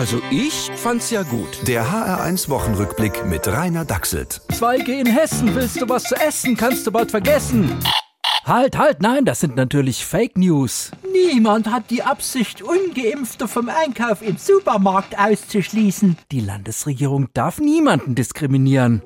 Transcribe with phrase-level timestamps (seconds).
[0.00, 1.68] Also ich fand's ja gut.
[1.68, 4.40] Der HR1 Wochenrückblick mit Rainer Dachselt.
[4.50, 7.78] 2G in Hessen, willst du was zu essen, kannst du bald vergessen.
[8.46, 10.90] Halt, halt, nein, das sind natürlich Fake News.
[11.12, 16.16] Niemand hat die Absicht, Ungeimpfte vom Einkauf im Supermarkt auszuschließen.
[16.32, 19.02] Die Landesregierung darf niemanden diskriminieren.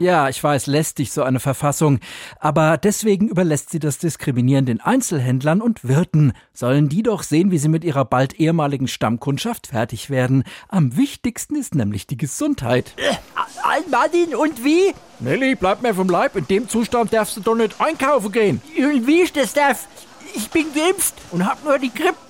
[0.00, 2.00] Ja, ich weiß, lästig so eine Verfassung.
[2.38, 6.32] Aber deswegen überlässt sie das Diskriminieren den Einzelhändlern und Wirten.
[6.54, 10.44] Sollen die doch sehen, wie sie mit ihrer bald ehemaligen Stammkundschaft fertig werden.
[10.68, 12.94] Am wichtigsten ist nämlich die Gesundheit.
[12.96, 14.94] Äh, Martin, und wie?
[15.18, 16.34] Nelly, bleib mir vom Leib.
[16.34, 18.62] In dem Zustand darfst du doch nicht einkaufen gehen.
[18.78, 19.86] Und wie ich das darf?
[20.34, 22.29] Ich bin geimpft und hab nur die Grippe.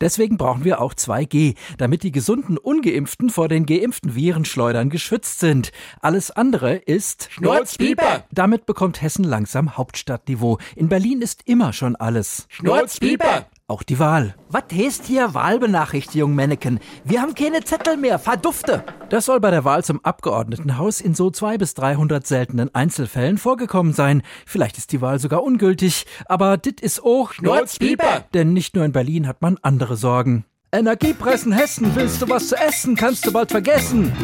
[0.00, 5.72] Deswegen brauchen wir auch 2G, damit die gesunden Ungeimpften vor den geimpften Virenschleudern geschützt sind.
[6.00, 8.24] Alles andere ist Schnurzpieper.
[8.30, 10.58] Damit bekommt Hessen langsam Hauptstadtniveau.
[10.76, 13.46] In Berlin ist immer schon alles Schnurzpieper.
[13.70, 14.34] Auch die Wahl.
[14.48, 16.80] Was heißt hier Wahlbenachrichtigung, Manneken?
[17.04, 18.82] Wir haben keine Zettel mehr, verdufte.
[19.10, 23.92] Das soll bei der Wahl zum Abgeordnetenhaus in so zwei bis dreihundert seltenen Einzelfällen vorgekommen
[23.92, 24.22] sein.
[24.46, 28.24] Vielleicht ist die Wahl sogar ungültig, aber dit is auch Schnurzpieper.
[28.32, 30.46] Denn nicht nur in Berlin hat man andere Sorgen.
[30.72, 34.14] Energiepressen Hessen, willst du was zu essen, kannst du bald vergessen.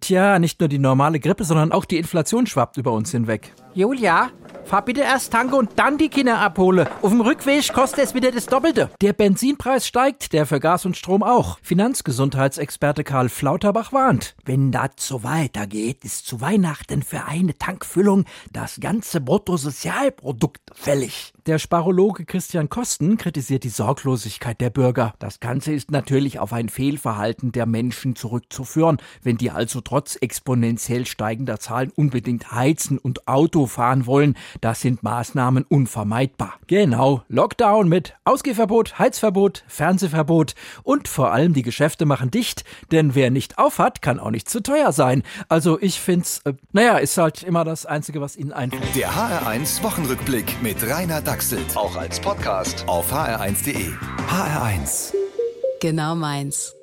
[0.00, 3.52] Tja, nicht nur die normale Grippe, sondern auch die Inflation schwappt über uns hinweg.
[3.74, 4.30] Julia,
[4.64, 6.88] fahr bitte erst tanken und dann die Kinder abhole.
[7.02, 8.90] Auf dem Rückweg kostet es wieder das Doppelte.
[9.00, 11.58] Der Benzinpreis steigt, der für Gas und Strom auch.
[11.62, 14.34] Finanzgesundheitsexperte Karl Flauterbach warnt.
[14.44, 21.33] Wenn das so weitergeht, ist zu Weihnachten für eine Tankfüllung das ganze Bruttosozialprodukt fällig.
[21.46, 25.12] Der Sparologe Christian Kosten kritisiert die Sorglosigkeit der Bürger.
[25.18, 28.96] Das Ganze ist natürlich auf ein Fehlverhalten der Menschen zurückzuführen.
[29.22, 35.02] Wenn die also trotz exponentiell steigender Zahlen unbedingt heizen und Auto fahren wollen, das sind
[35.02, 36.54] Maßnahmen unvermeidbar.
[36.66, 43.30] Genau, Lockdown mit Ausgehverbot, Heizverbot, Fernsehverbot und vor allem die Geschäfte machen dicht, denn wer
[43.30, 45.22] nicht aufhat, kann auch nicht zu teuer sein.
[45.50, 48.96] Also ich find's, äh, naja, ist halt immer das Einzige, was Ihnen einfällt.
[48.96, 51.76] Der HR1 Wochenrückblick mit Rainer Dachselt.
[51.76, 53.90] Auch als Podcast auf hr1.de.
[54.28, 55.12] HR1.
[55.80, 56.76] Genau meins.